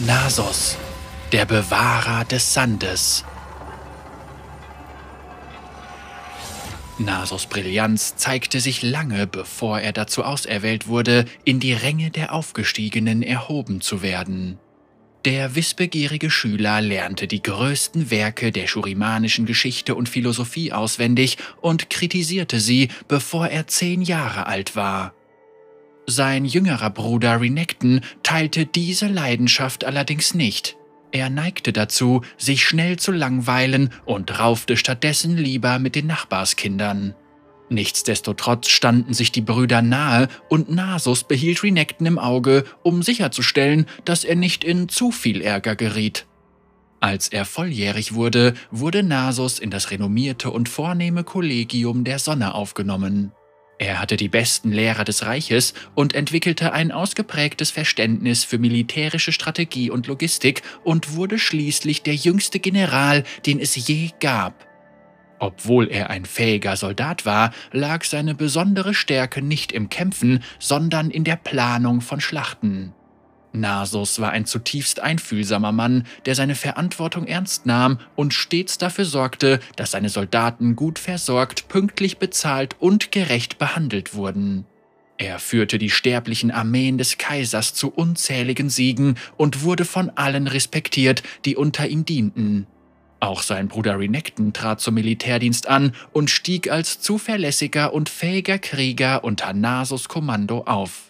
Nasos, 0.00 0.78
der 1.32 1.44
Bewahrer 1.44 2.24
des 2.24 2.54
Sandes. 2.54 3.24
Nasos 6.98 7.46
Brillanz 7.46 8.14
zeigte 8.14 8.60
sich 8.60 8.82
lange, 8.82 9.26
bevor 9.26 9.80
er 9.80 9.92
dazu 9.92 10.22
auserwählt 10.22 10.86
wurde, 10.86 11.24
in 11.44 11.58
die 11.58 11.72
Ränge 11.72 12.12
der 12.12 12.32
Aufgestiegenen 12.32 13.24
erhoben 13.24 13.80
zu 13.80 14.00
werden. 14.00 14.58
Der 15.24 15.56
wissbegierige 15.56 16.30
Schüler 16.30 16.80
lernte 16.80 17.26
die 17.26 17.42
größten 17.42 18.12
Werke 18.12 18.52
der 18.52 18.68
schurimanischen 18.68 19.46
Geschichte 19.46 19.96
und 19.96 20.08
Philosophie 20.08 20.72
auswendig 20.72 21.38
und 21.60 21.90
kritisierte 21.90 22.60
sie, 22.60 22.88
bevor 23.08 23.48
er 23.48 23.66
zehn 23.66 24.02
Jahre 24.02 24.46
alt 24.46 24.76
war. 24.76 25.12
Sein 26.10 26.46
jüngerer 26.46 26.88
Bruder 26.88 27.38
Renekton 27.38 28.00
teilte 28.22 28.64
diese 28.64 29.08
Leidenschaft 29.08 29.84
allerdings 29.84 30.32
nicht. 30.32 30.78
Er 31.12 31.28
neigte 31.28 31.70
dazu, 31.70 32.22
sich 32.38 32.64
schnell 32.64 32.98
zu 32.98 33.12
langweilen 33.12 33.90
und 34.06 34.38
raufte 34.38 34.78
stattdessen 34.78 35.36
lieber 35.36 35.78
mit 35.78 35.94
den 35.94 36.06
Nachbarskindern. 36.06 37.14
Nichtsdestotrotz 37.68 38.70
standen 38.70 39.12
sich 39.12 39.32
die 39.32 39.42
Brüder 39.42 39.82
nahe 39.82 40.28
und 40.48 40.70
Nasus 40.70 41.24
behielt 41.24 41.62
Renekton 41.62 42.06
im 42.06 42.18
Auge, 42.18 42.64
um 42.82 43.02
sicherzustellen, 43.02 43.84
dass 44.06 44.24
er 44.24 44.34
nicht 44.34 44.64
in 44.64 44.88
zu 44.88 45.10
viel 45.10 45.42
Ärger 45.42 45.76
geriet. 45.76 46.24
Als 47.00 47.28
er 47.28 47.44
volljährig 47.44 48.14
wurde, 48.14 48.54
wurde 48.70 49.02
Nasus 49.02 49.58
in 49.58 49.70
das 49.70 49.90
renommierte 49.90 50.50
und 50.50 50.70
vornehme 50.70 51.22
Kollegium 51.22 52.04
der 52.04 52.18
Sonne 52.18 52.54
aufgenommen. 52.54 53.32
Er 53.78 54.00
hatte 54.00 54.16
die 54.16 54.28
besten 54.28 54.72
Lehrer 54.72 55.04
des 55.04 55.24
Reiches 55.24 55.72
und 55.94 56.14
entwickelte 56.14 56.72
ein 56.72 56.90
ausgeprägtes 56.90 57.70
Verständnis 57.70 58.42
für 58.42 58.58
militärische 58.58 59.30
Strategie 59.30 59.90
und 59.90 60.08
Logistik 60.08 60.62
und 60.82 61.14
wurde 61.14 61.38
schließlich 61.38 62.02
der 62.02 62.16
jüngste 62.16 62.58
General, 62.58 63.22
den 63.46 63.60
es 63.60 63.76
je 63.76 64.10
gab. 64.18 64.66
Obwohl 65.38 65.88
er 65.88 66.10
ein 66.10 66.24
fähiger 66.24 66.76
Soldat 66.76 67.24
war, 67.24 67.52
lag 67.70 68.02
seine 68.02 68.34
besondere 68.34 68.94
Stärke 68.94 69.42
nicht 69.42 69.70
im 69.70 69.88
Kämpfen, 69.88 70.42
sondern 70.58 71.12
in 71.12 71.22
der 71.22 71.36
Planung 71.36 72.00
von 72.00 72.20
Schlachten. 72.20 72.92
Nasus 73.60 74.20
war 74.20 74.30
ein 74.30 74.46
zutiefst 74.46 75.00
einfühlsamer 75.00 75.72
Mann, 75.72 76.04
der 76.26 76.34
seine 76.34 76.54
Verantwortung 76.54 77.26
ernst 77.26 77.66
nahm 77.66 77.98
und 78.16 78.34
stets 78.34 78.78
dafür 78.78 79.04
sorgte, 79.04 79.60
dass 79.76 79.90
seine 79.90 80.08
Soldaten 80.08 80.76
gut 80.76 80.98
versorgt, 80.98 81.68
pünktlich 81.68 82.18
bezahlt 82.18 82.76
und 82.78 83.12
gerecht 83.12 83.58
behandelt 83.58 84.14
wurden. 84.14 84.64
Er 85.18 85.40
führte 85.40 85.78
die 85.78 85.90
sterblichen 85.90 86.52
Armeen 86.52 86.96
des 86.96 87.18
Kaisers 87.18 87.74
zu 87.74 87.90
unzähligen 87.90 88.70
Siegen 88.70 89.16
und 89.36 89.62
wurde 89.62 89.84
von 89.84 90.10
allen 90.10 90.46
respektiert, 90.46 91.24
die 91.44 91.56
unter 91.56 91.88
ihm 91.88 92.04
dienten. 92.04 92.68
Auch 93.20 93.42
sein 93.42 93.66
Bruder 93.66 93.98
Renekton 93.98 94.52
trat 94.52 94.80
zum 94.80 94.94
Militärdienst 94.94 95.66
an 95.66 95.92
und 96.12 96.30
stieg 96.30 96.70
als 96.70 97.00
zuverlässiger 97.00 97.92
und 97.92 98.08
fähiger 98.08 98.58
Krieger 98.58 99.24
unter 99.24 99.52
Nasus 99.52 100.08
Kommando 100.08 100.62
auf. 100.66 101.07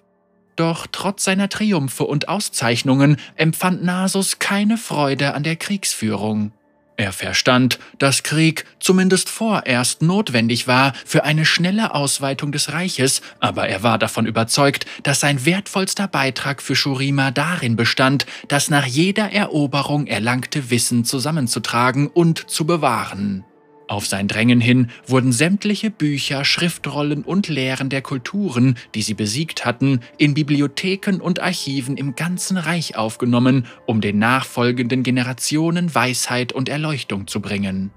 Doch 0.58 0.88
trotz 0.90 1.22
seiner 1.22 1.48
Triumphe 1.48 2.02
und 2.02 2.28
Auszeichnungen 2.28 3.16
empfand 3.36 3.84
Nasus 3.84 4.40
keine 4.40 4.76
Freude 4.76 5.34
an 5.34 5.44
der 5.44 5.54
Kriegsführung. 5.54 6.50
Er 6.96 7.12
verstand, 7.12 7.78
dass 7.98 8.24
Krieg 8.24 8.64
zumindest 8.80 9.28
vorerst 9.28 10.02
notwendig 10.02 10.66
war 10.66 10.94
für 11.06 11.22
eine 11.22 11.44
schnelle 11.44 11.94
Ausweitung 11.94 12.50
des 12.50 12.72
Reiches, 12.72 13.22
aber 13.38 13.68
er 13.68 13.84
war 13.84 14.00
davon 14.00 14.26
überzeugt, 14.26 14.84
dass 15.04 15.20
sein 15.20 15.46
wertvollster 15.46 16.08
Beitrag 16.08 16.60
für 16.60 16.74
Shurima 16.74 17.30
darin 17.30 17.76
bestand, 17.76 18.26
das 18.48 18.68
nach 18.68 18.84
jeder 18.84 19.30
Eroberung 19.30 20.08
erlangte 20.08 20.70
Wissen 20.70 21.04
zusammenzutragen 21.04 22.08
und 22.08 22.50
zu 22.50 22.66
bewahren. 22.66 23.44
Auf 23.88 24.06
sein 24.06 24.28
Drängen 24.28 24.60
hin 24.60 24.90
wurden 25.06 25.32
sämtliche 25.32 25.90
Bücher, 25.90 26.44
Schriftrollen 26.44 27.22
und 27.22 27.48
Lehren 27.48 27.88
der 27.88 28.02
Kulturen, 28.02 28.76
die 28.94 29.00
sie 29.00 29.14
besiegt 29.14 29.64
hatten, 29.64 30.00
in 30.18 30.34
Bibliotheken 30.34 31.20
und 31.20 31.40
Archiven 31.40 31.96
im 31.96 32.14
ganzen 32.14 32.58
Reich 32.58 32.96
aufgenommen, 32.96 33.66
um 33.86 34.02
den 34.02 34.18
nachfolgenden 34.18 35.02
Generationen 35.02 35.94
Weisheit 35.94 36.52
und 36.52 36.68
Erleuchtung 36.68 37.26
zu 37.26 37.40
bringen. 37.40 37.90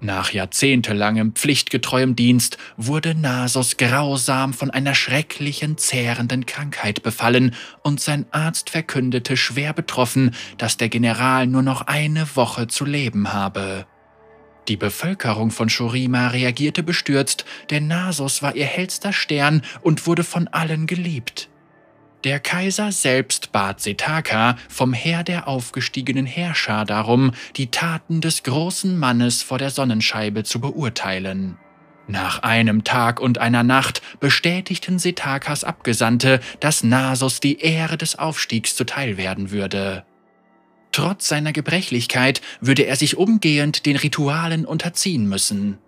Nach 0.00 0.30
jahrzehntelangem 0.30 1.32
pflichtgetreuem 1.32 2.14
Dienst 2.14 2.58
wurde 2.76 3.16
Nasos 3.16 3.76
grausam 3.76 4.52
von 4.52 4.70
einer 4.70 4.94
schrecklichen, 4.94 5.78
zehrenden 5.78 6.46
Krankheit 6.46 7.02
befallen 7.02 7.54
und 7.82 8.00
sein 8.00 8.26
Arzt 8.30 8.70
verkündete 8.70 9.36
schwer 9.36 9.72
betroffen, 9.72 10.32
dass 10.58 10.76
der 10.76 10.90
General 10.90 11.46
nur 11.48 11.62
noch 11.62 11.82
eine 11.82 12.36
Woche 12.36 12.68
zu 12.68 12.84
leben 12.84 13.32
habe. 13.32 13.86
Die 14.68 14.76
Bevölkerung 14.76 15.50
von 15.50 15.68
Shurima 15.68 16.28
reagierte 16.28 16.82
bestürzt, 16.82 17.44
denn 17.70 17.86
Nasos 17.86 18.42
war 18.42 18.56
ihr 18.56 18.66
hellster 18.66 19.12
Stern 19.12 19.62
und 19.82 20.06
wurde 20.06 20.24
von 20.24 20.48
allen 20.48 20.86
geliebt. 20.86 21.50
Der 22.24 22.40
Kaiser 22.40 22.90
selbst 22.90 23.52
bat 23.52 23.82
Setaka 23.82 24.56
vom 24.70 24.94
Heer 24.94 25.22
der 25.24 25.46
aufgestiegenen 25.46 26.24
Herrscher 26.24 26.86
darum, 26.86 27.32
die 27.56 27.70
Taten 27.70 28.22
des 28.22 28.42
großen 28.42 28.98
Mannes 28.98 29.42
vor 29.42 29.58
der 29.58 29.68
Sonnenscheibe 29.68 30.42
zu 30.42 30.58
beurteilen. 30.58 31.58
Nach 32.06 32.42
einem 32.42 32.82
Tag 32.84 33.20
und 33.20 33.38
einer 33.38 33.62
Nacht 33.62 34.00
bestätigten 34.20 34.98
Setakas 34.98 35.64
Abgesandte, 35.64 36.40
dass 36.60 36.82
Nasos 36.82 37.40
die 37.40 37.60
Ehre 37.60 37.98
des 37.98 38.18
Aufstiegs 38.18 38.74
zuteil 38.74 39.18
werden 39.18 39.50
würde. 39.50 40.04
Trotz 40.94 41.26
seiner 41.26 41.52
Gebrechlichkeit 41.52 42.40
würde 42.60 42.86
er 42.86 42.94
sich 42.94 43.16
umgehend 43.16 43.84
den 43.84 43.96
Ritualen 43.96 44.64
unterziehen 44.64 45.28
müssen. 45.28 45.78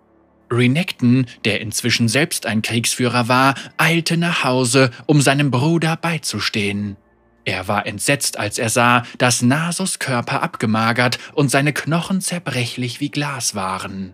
Renekton, 0.51 1.27
der 1.45 1.61
inzwischen 1.61 2.09
selbst 2.09 2.45
ein 2.45 2.61
Kriegsführer 2.61 3.29
war, 3.29 3.55
eilte 3.77 4.17
nach 4.17 4.43
Hause, 4.43 4.91
um 5.05 5.21
seinem 5.21 5.49
Bruder 5.49 5.95
beizustehen. 5.95 6.97
Er 7.45 7.69
war 7.69 7.87
entsetzt, 7.87 8.37
als 8.37 8.57
er 8.57 8.67
sah, 8.67 9.03
dass 9.17 9.41
Nasus 9.41 9.99
Körper 9.99 10.43
abgemagert 10.43 11.19
und 11.33 11.49
seine 11.49 11.71
Knochen 11.71 12.19
zerbrechlich 12.19 12.99
wie 12.99 13.09
Glas 13.09 13.55
waren. 13.55 14.13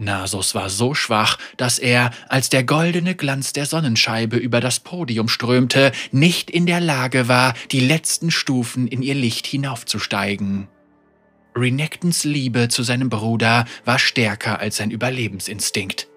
Nasus 0.00 0.54
war 0.54 0.70
so 0.70 0.94
schwach, 0.94 1.38
dass 1.56 1.78
er, 1.78 2.10
als 2.28 2.48
der 2.48 2.64
goldene 2.64 3.14
Glanz 3.14 3.52
der 3.52 3.66
Sonnenscheibe 3.66 4.36
über 4.36 4.60
das 4.60 4.80
Podium 4.80 5.28
strömte, 5.28 5.92
nicht 6.10 6.50
in 6.50 6.66
der 6.66 6.80
Lage 6.80 7.28
war, 7.28 7.54
die 7.70 7.80
letzten 7.80 8.30
Stufen 8.30 8.88
in 8.88 9.02
ihr 9.02 9.14
Licht 9.14 9.46
hinaufzusteigen. 9.46 10.68
Renektons 11.54 12.24
Liebe 12.24 12.68
zu 12.68 12.82
seinem 12.82 13.10
Bruder 13.10 13.66
war 13.84 13.98
stärker 13.98 14.60
als 14.60 14.76
sein 14.76 14.90
Überlebensinstinkt. 14.90 16.08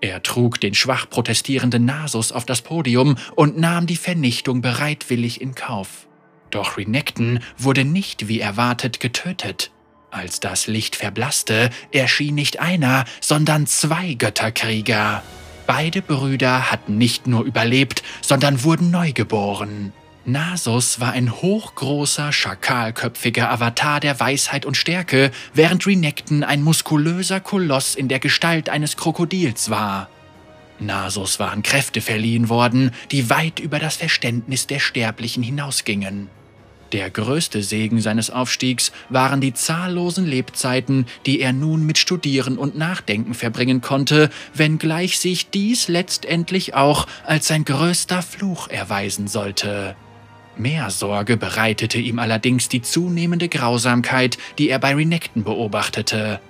Er 0.00 0.22
trug 0.22 0.60
den 0.60 0.74
schwach 0.74 1.08
protestierenden 1.08 1.86
Nasus 1.86 2.30
auf 2.30 2.44
das 2.44 2.60
Podium 2.62 3.16
und 3.34 3.58
nahm 3.58 3.86
die 3.86 3.96
Vernichtung 3.96 4.60
bereitwillig 4.60 5.40
in 5.40 5.54
Kauf. 5.54 6.06
Doch 6.50 6.76
Renekton 6.76 7.40
wurde 7.56 7.84
nicht 7.84 8.28
wie 8.28 8.38
erwartet 8.38 9.00
getötet. 9.00 9.72
Als 10.14 10.38
das 10.38 10.68
Licht 10.68 10.94
verblasste, 10.94 11.70
erschien 11.90 12.36
nicht 12.36 12.60
einer, 12.60 13.04
sondern 13.20 13.66
zwei 13.66 14.14
Götterkrieger. 14.14 15.24
Beide 15.66 16.02
Brüder 16.02 16.70
hatten 16.70 16.98
nicht 16.98 17.26
nur 17.26 17.42
überlebt, 17.42 18.04
sondern 18.20 18.62
wurden 18.62 18.92
neugeboren. 18.92 19.92
Nasus 20.24 21.00
war 21.00 21.10
ein 21.10 21.32
hochgroßer, 21.32 22.30
schakalköpfiger 22.30 23.50
Avatar 23.50 23.98
der 23.98 24.20
Weisheit 24.20 24.66
und 24.66 24.76
Stärke, 24.76 25.32
während 25.52 25.84
Renekton 25.84 26.44
ein 26.44 26.62
muskulöser 26.62 27.40
Koloss 27.40 27.96
in 27.96 28.06
der 28.06 28.20
Gestalt 28.20 28.68
eines 28.68 28.96
Krokodils 28.96 29.68
war. 29.68 30.08
Nasus 30.78 31.40
waren 31.40 31.64
Kräfte 31.64 32.00
verliehen 32.00 32.48
worden, 32.48 32.92
die 33.10 33.30
weit 33.30 33.58
über 33.58 33.80
das 33.80 33.96
Verständnis 33.96 34.68
der 34.68 34.78
Sterblichen 34.78 35.42
hinausgingen. 35.42 36.28
Der 36.92 37.10
größte 37.10 37.62
Segen 37.62 38.00
seines 38.00 38.30
Aufstiegs 38.30 38.92
waren 39.08 39.40
die 39.40 39.52
zahllosen 39.52 40.26
Lebzeiten, 40.26 41.06
die 41.26 41.40
er 41.40 41.52
nun 41.52 41.84
mit 41.84 41.98
Studieren 41.98 42.58
und 42.58 42.76
Nachdenken 42.76 43.34
verbringen 43.34 43.80
konnte, 43.80 44.30
wenngleich 44.54 45.18
sich 45.18 45.50
dies 45.50 45.88
letztendlich 45.88 46.74
auch 46.74 47.06
als 47.24 47.48
sein 47.48 47.64
größter 47.64 48.22
Fluch 48.22 48.68
erweisen 48.68 49.26
sollte. 49.26 49.96
Mehr 50.56 50.90
Sorge 50.90 51.36
bereitete 51.36 51.98
ihm 51.98 52.20
allerdings 52.20 52.68
die 52.68 52.82
zunehmende 52.82 53.48
Grausamkeit, 53.48 54.38
die 54.58 54.68
er 54.68 54.78
bei 54.78 54.94
Renekton 54.94 55.42
beobachtete. 55.42 56.40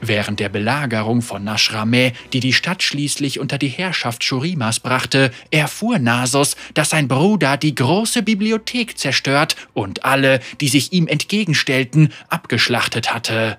Während 0.00 0.40
der 0.40 0.48
Belagerung 0.48 1.20
von 1.20 1.44
Nashrameh, 1.44 2.12
die 2.32 2.40
die 2.40 2.54
Stadt 2.54 2.82
schließlich 2.82 3.38
unter 3.38 3.58
die 3.58 3.68
Herrschaft 3.68 4.24
Shurimas 4.24 4.80
brachte, 4.80 5.30
erfuhr 5.50 5.98
Nasos, 5.98 6.56
dass 6.72 6.90
sein 6.90 7.06
Bruder 7.06 7.58
die 7.58 7.74
große 7.74 8.22
Bibliothek 8.22 8.96
zerstört 8.96 9.56
und 9.74 10.04
alle, 10.04 10.40
die 10.60 10.68
sich 10.68 10.92
ihm 10.92 11.06
entgegenstellten, 11.06 12.12
abgeschlachtet 12.28 13.12
hatte. 13.12 13.58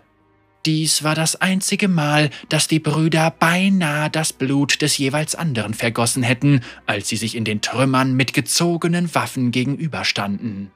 Dies 0.66 1.04
war 1.04 1.16
das 1.16 1.42
einzige 1.42 1.88
Mal, 1.88 2.30
dass 2.50 2.68
die 2.68 2.80
Brüder 2.80 3.32
beinahe 3.32 4.10
das 4.10 4.32
Blut 4.32 4.82
des 4.82 4.98
jeweils 4.98 5.34
anderen 5.34 5.74
vergossen 5.74 6.22
hätten, 6.22 6.62
als 6.86 7.10
sie 7.10 7.18
sich 7.18 7.36
in 7.36 7.46
den 7.46 7.62
Trümmern 7.62 8.14
mit 8.14 8.34
gezogenen 8.34 9.14
Waffen 9.16 9.52
gegenüberstanden. 9.52 10.72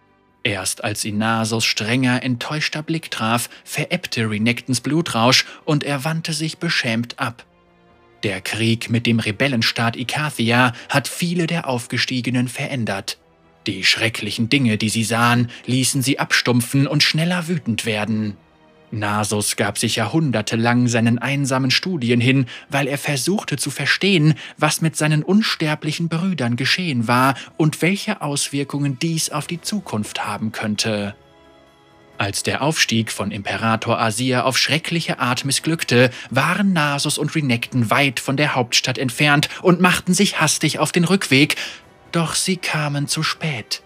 Erst 0.45 0.83
als 0.83 1.03
ihn 1.03 1.17
Nasos 1.17 1.65
strenger, 1.65 2.21
enttäuschter 2.21 2.83
Blick 2.83 3.09
traf, 3.09 3.49
verebbte 3.63 4.29
Renekton's 4.29 4.79
Blutrausch 4.79 5.43
und 5.65 5.83
er 5.83 6.03
wandte 6.03 6.33
sich 6.33 6.59
beschämt 6.59 7.17
ab. 7.17 7.43
Der 8.21 8.41
Krieg 8.41 8.91
mit 8.91 9.07
dem 9.07 9.17
Rebellenstaat 9.17 9.95
Ikathia 9.95 10.73
hat 10.87 11.07
viele 11.07 11.47
der 11.47 11.67
Aufgestiegenen 11.67 12.47
verändert. 12.47 13.17
Die 13.65 13.83
schrecklichen 13.83 14.47
Dinge, 14.47 14.77
die 14.77 14.89
sie 14.89 15.03
sahen, 15.03 15.49
ließen 15.65 16.03
sie 16.03 16.19
abstumpfen 16.19 16.85
und 16.85 17.01
schneller 17.01 17.47
wütend 17.47 17.87
werden. 17.87 18.37
Nasus 18.91 19.55
gab 19.55 19.77
sich 19.77 19.97
jahrhundertelang 19.97 20.87
seinen 20.87 21.19
einsamen 21.19 21.71
Studien 21.71 22.21
hin, 22.21 22.45
weil 22.69 22.87
er 22.87 22.97
versuchte 22.97 23.57
zu 23.57 23.69
verstehen, 23.69 24.35
was 24.57 24.81
mit 24.81 24.95
seinen 24.95 25.23
unsterblichen 25.23 26.09
Brüdern 26.09 26.55
geschehen 26.55 27.07
war 27.07 27.35
und 27.57 27.81
welche 27.81 28.21
Auswirkungen 28.21 28.99
dies 28.99 29.29
auf 29.29 29.47
die 29.47 29.61
Zukunft 29.61 30.25
haben 30.25 30.51
könnte. 30.51 31.15
Als 32.17 32.43
der 32.43 32.61
Aufstieg 32.61 33.11
von 33.11 33.31
Imperator 33.31 33.99
Asir 33.99 34.45
auf 34.45 34.57
schreckliche 34.57 35.19
Art 35.19 35.43
missglückte, 35.43 36.11
waren 36.29 36.71
Nasus 36.71 37.17
und 37.17 37.35
Renekton 37.35 37.89
weit 37.89 38.21
von 38.21 38.37
der 38.37 38.55
Hauptstadt 38.55 38.97
entfernt 38.97 39.49
und 39.61 39.81
machten 39.81 40.13
sich 40.13 40.39
hastig 40.39 40.79
auf 40.79 40.93
den 40.93 41.03
Rückweg, 41.03 41.57
doch 42.13 42.35
sie 42.35 42.55
kamen 42.55 43.09
zu 43.09 43.21
spät. 43.21 43.81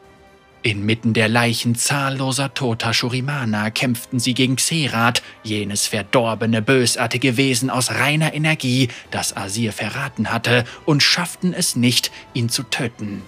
Inmitten 0.62 1.14
der 1.14 1.30
Leichen 1.30 1.76
zahlloser 1.76 2.54
toter 2.54 2.94
Shurimana 2.94 3.70
kämpften 3.70 4.20
sie 4.20 4.34
gegen 4.34 4.58
Xerath, 4.58 5.24
jenes 5.42 5.88
verdorbene, 5.88 6.62
bösartige 6.62 7.38
Wesen 7.38 7.70
aus 7.70 7.92
reiner 7.92 8.34
Energie, 8.34 8.90
das 9.10 9.38
Asir 9.38 9.72
verraten 9.72 10.32
hatte, 10.32 10.66
und 10.86 11.02
schafften 11.02 11.54
es 11.54 11.78
nicht, 11.78 12.12
ihn 12.34 12.50
zu 12.50 12.64
töten. 12.64 13.22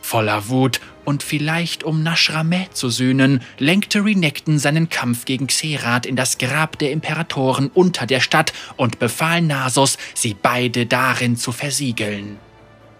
Voller 0.00 0.48
Wut 0.48 0.80
und 1.04 1.22
vielleicht 1.22 1.84
um 1.84 2.02
Nashrameh 2.02 2.66
zu 2.72 2.90
sühnen, 2.90 3.42
lenkte 3.58 4.04
Renekton 4.04 4.58
seinen 4.58 4.88
Kampf 4.88 5.24
gegen 5.24 5.46
Xerath 5.46 6.04
in 6.04 6.16
das 6.16 6.38
Grab 6.38 6.80
der 6.80 6.90
Imperatoren 6.90 7.70
unter 7.72 8.06
der 8.06 8.20
Stadt 8.20 8.52
und 8.76 8.98
befahl 8.98 9.40
Nasus, 9.40 9.98
sie 10.14 10.34
beide 10.34 10.86
darin 10.86 11.36
zu 11.36 11.52
versiegeln. 11.52 12.38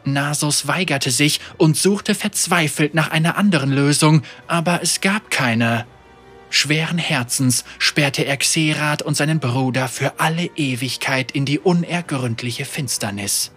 Nasus 0.04 0.66
weigerte 0.66 1.10
sich 1.10 1.40
und 1.58 1.76
suchte 1.76 2.14
verzweifelt 2.14 2.94
nach 2.94 3.10
einer 3.10 3.36
anderen 3.36 3.70
Lösung, 3.70 4.22
aber 4.46 4.80
es 4.82 5.00
gab 5.00 5.30
keine. 5.30 5.86
Schweren 6.50 6.98
Herzens 6.98 7.64
sperrte 7.78 8.24
er 8.24 8.36
Xerath 8.36 9.02
und 9.02 9.16
seinen 9.16 9.40
Bruder 9.40 9.88
für 9.88 10.20
alle 10.20 10.50
Ewigkeit 10.56 11.30
in 11.30 11.46
die 11.46 11.58
unergründliche 11.58 12.66
Finsternis. 12.66 13.52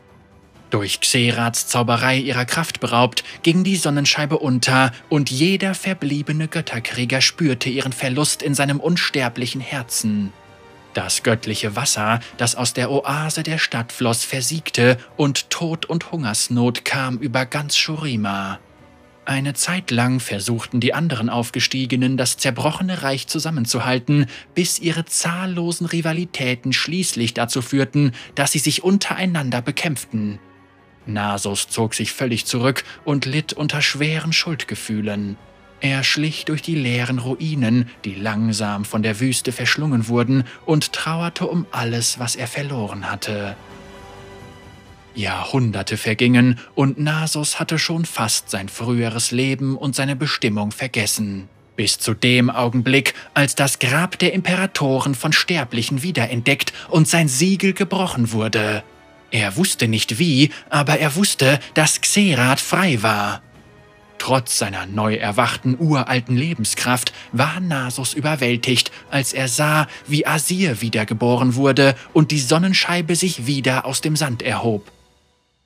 Durch 0.70 1.00
Xeraths 1.02 1.68
Zauberei 1.68 2.18
ihrer 2.18 2.46
Kraft 2.46 2.80
beraubt, 2.80 3.24
ging 3.44 3.64
die 3.64 3.76
Sonnenscheibe 3.76 4.40
unter 4.40 4.92
und 5.10 5.30
jeder 5.30 5.74
verbliebene 5.74 6.48
Götterkrieger 6.48 7.22
spürte 7.22 7.70
ihren 7.70 7.94
Verlust 7.94 8.42
in 8.42 8.56
seinem 8.56 8.80
unsterblichen 8.80 9.62
Herzen. 9.62 10.34
Das 10.96 11.24
göttliche 11.24 11.76
Wasser, 11.76 12.22
das 12.38 12.56
aus 12.56 12.74
der 12.74 12.90
Oase 12.90 13.44
der 13.44 13.58
Stadt 13.58 13.92
floss, 13.92 14.24
versiegte 14.24 14.98
und 15.18 15.50
Tod 15.50 15.86
und 15.86 16.14
Hungersnot 16.14 16.86
kam 16.86 17.18
über 17.18 17.46
ganz 17.46 17.76
Shurima. 17.76 18.60
Eine 19.26 19.54
Zeit 19.56 19.92
lang 19.92 20.22
versuchten 20.22 20.80
die 20.80 20.94
anderen 20.94 21.30
Aufgestiegenen, 21.30 22.16
das 22.16 22.38
zerbrochene 22.38 23.04
Reich 23.04 23.28
zusammenzuhalten, 23.28 24.28
bis 24.54 24.80
ihre 24.80 25.04
zahllosen 25.04 25.86
Rivalitäten 25.86 26.72
schließlich 26.72 27.34
dazu 27.34 27.62
führten, 27.62 28.14
dass 28.36 28.54
sie 28.54 28.60
sich 28.60 28.82
untereinander 28.82 29.62
bekämpften. 29.62 30.40
Nasus 31.06 31.68
zog 31.68 31.94
sich 31.94 32.14
völlig 32.14 32.46
zurück 32.46 32.86
und 33.04 33.26
litt 33.26 33.52
unter 33.52 33.82
schweren 33.82 34.32
Schuldgefühlen. 34.32 35.36
Er 35.82 36.04
schlich 36.04 36.46
durch 36.46 36.62
die 36.62 36.76
leeren 36.76 37.20
Ruinen, 37.20 37.90
die 38.06 38.16
langsam 38.16 38.86
von 38.86 39.04
der 39.04 39.20
Wüste 39.20 39.52
verschlungen 39.52 40.08
wurden, 40.08 40.46
und 40.66 40.94
trauerte 40.94 41.48
um 41.48 41.66
alles, 41.72 42.18
was 42.20 42.36
er 42.36 42.48
verloren 42.48 43.10
hatte. 43.12 43.56
Jahrhunderte 45.16 45.98
vergingen 45.98 46.60
und 46.76 47.00
Nasus 47.00 47.60
hatte 47.60 47.80
schon 47.80 48.06
fast 48.06 48.50
sein 48.50 48.70
früheres 48.70 49.32
Leben 49.32 49.78
und 49.78 49.96
seine 49.96 50.16
Bestimmung 50.16 50.72
vergessen. 50.72 51.48
Bis 51.76 52.00
zu 52.00 52.14
dem 52.14 52.50
Augenblick, 52.50 53.14
als 53.34 53.56
das 53.56 53.80
Grab 53.80 54.18
der 54.20 54.34
Imperatoren 54.34 55.16
von 55.16 55.34
Sterblichen 55.34 56.04
wiederentdeckt 56.04 56.74
und 56.90 57.08
sein 57.08 57.28
Siegel 57.28 57.74
gebrochen 57.74 58.32
wurde. 58.32 58.84
Er 59.32 59.58
wusste 59.58 59.88
nicht 59.88 60.18
wie, 60.20 60.52
aber 60.70 61.00
er 61.00 61.16
wusste, 61.16 61.60
dass 61.74 62.00
Xerath 62.00 62.62
frei 62.62 63.02
war. 63.04 63.42
Trotz 64.18 64.58
seiner 64.58 64.86
neu 64.86 65.16
erwachten 65.16 65.76
uralten 65.78 66.36
Lebenskraft 66.36 67.14
war 67.32 67.60
Nasus 67.60 68.14
überwältigt, 68.14 68.92
als 69.12 69.34
er 69.34 69.48
sah, 69.48 69.88
wie 70.08 70.26
Asir 70.26 70.82
wiedergeboren 70.82 71.56
wurde 71.56 71.96
und 72.14 72.32
die 72.32 72.40
Sonnenscheibe 72.40 73.16
sich 73.16 73.46
wieder 73.46 73.86
aus 73.86 74.02
dem 74.02 74.16
Sand 74.16 74.42
erhob. 74.42 74.92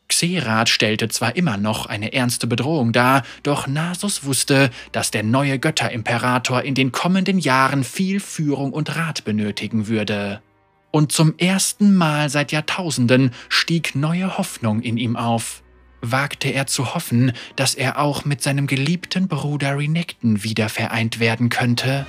Xerath 0.09 0.69
stellte 0.69 1.07
zwar 1.07 1.35
immer 1.35 1.55
noch 1.57 1.85
eine 1.85 2.11
ernste 2.13 2.47
Bedrohung 2.47 2.91
dar, 2.91 3.23
doch 3.43 3.67
Nasus 3.67 4.25
wusste, 4.25 4.71
dass 4.91 5.11
der 5.11 5.23
neue 5.23 5.59
Götterimperator 5.59 6.63
in 6.63 6.75
den 6.75 6.91
kommenden 6.91 7.39
Jahren 7.39 7.83
viel 7.83 8.19
Führung 8.19 8.73
und 8.73 8.95
Rat 8.95 9.23
benötigen 9.23 9.87
würde. 9.87 10.41
Und 10.91 11.11
zum 11.11 11.37
ersten 11.37 11.95
Mal 11.95 12.29
seit 12.29 12.51
Jahrtausenden 12.51 13.31
stieg 13.47 13.95
neue 13.95 14.39
Hoffnung 14.39 14.81
in 14.81 14.97
ihm 14.97 15.15
auf 15.15 15.61
wagte 16.01 16.49
er 16.49 16.67
zu 16.67 16.93
hoffen, 16.93 17.33
dass 17.55 17.75
er 17.75 17.99
auch 17.99 18.25
mit 18.25 18.41
seinem 18.41 18.67
geliebten 18.67 19.27
Bruder 19.27 19.77
Renekton 19.77 20.43
wieder 20.43 20.69
vereint 20.69 21.19
werden 21.19 21.49
könnte. 21.49 22.05